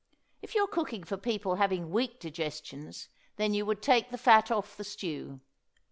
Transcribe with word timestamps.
If 0.41 0.55
you 0.55 0.63
are 0.63 0.67
cooking 0.67 1.03
for 1.03 1.15
people 1.15 1.57
having 1.57 1.91
weak 1.91 2.19
digestions 2.19 3.07
then 3.35 3.53
you 3.53 3.67
would 3.67 3.83
take 3.83 4.09
the 4.09 4.17
fat 4.17 4.49
off 4.49 4.75
the 4.75 4.83
stew. 4.83 5.41